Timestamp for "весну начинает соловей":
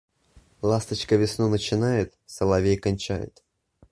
1.15-2.75